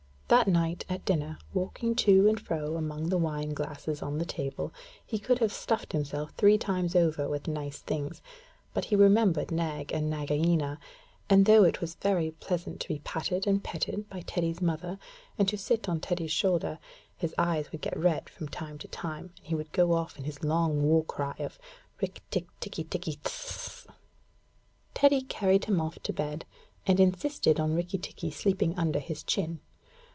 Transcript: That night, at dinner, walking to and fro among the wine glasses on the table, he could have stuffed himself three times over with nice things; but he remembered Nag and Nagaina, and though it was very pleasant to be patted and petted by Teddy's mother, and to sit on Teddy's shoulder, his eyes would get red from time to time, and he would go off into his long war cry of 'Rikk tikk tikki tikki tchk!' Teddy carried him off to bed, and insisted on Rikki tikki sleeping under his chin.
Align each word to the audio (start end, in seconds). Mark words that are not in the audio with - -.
That 0.39 0.47
night, 0.47 0.85
at 0.87 1.03
dinner, 1.03 1.37
walking 1.53 1.93
to 1.95 2.29
and 2.29 2.39
fro 2.39 2.77
among 2.77 3.09
the 3.09 3.17
wine 3.17 3.53
glasses 3.53 4.01
on 4.01 4.17
the 4.17 4.23
table, 4.23 4.73
he 5.05 5.19
could 5.19 5.39
have 5.39 5.51
stuffed 5.51 5.91
himself 5.91 6.31
three 6.37 6.57
times 6.57 6.95
over 6.95 7.27
with 7.27 7.49
nice 7.49 7.79
things; 7.79 8.21
but 8.73 8.85
he 8.85 8.95
remembered 8.95 9.51
Nag 9.51 9.91
and 9.91 10.09
Nagaina, 10.09 10.79
and 11.29 11.45
though 11.45 11.65
it 11.65 11.81
was 11.81 11.95
very 11.95 12.31
pleasant 12.31 12.79
to 12.79 12.87
be 12.87 12.99
patted 13.03 13.45
and 13.45 13.61
petted 13.61 14.09
by 14.09 14.21
Teddy's 14.21 14.61
mother, 14.61 14.97
and 15.37 15.49
to 15.49 15.57
sit 15.57 15.89
on 15.89 15.99
Teddy's 15.99 16.31
shoulder, 16.31 16.79
his 17.17 17.35
eyes 17.37 17.69
would 17.73 17.81
get 17.81 17.97
red 17.97 18.29
from 18.29 18.47
time 18.47 18.77
to 18.77 18.87
time, 18.87 19.33
and 19.39 19.45
he 19.47 19.53
would 19.55 19.73
go 19.73 19.91
off 19.91 20.15
into 20.15 20.27
his 20.27 20.45
long 20.45 20.81
war 20.83 21.03
cry 21.03 21.35
of 21.39 21.59
'Rikk 22.01 22.21
tikk 22.31 22.45
tikki 22.61 22.85
tikki 22.85 23.17
tchk!' 23.25 23.85
Teddy 24.93 25.23
carried 25.23 25.65
him 25.65 25.81
off 25.81 25.99
to 26.03 26.13
bed, 26.13 26.45
and 26.87 27.01
insisted 27.01 27.59
on 27.59 27.75
Rikki 27.75 27.97
tikki 27.97 28.31
sleeping 28.31 28.73
under 28.79 28.99
his 28.99 29.23
chin. 29.23 29.59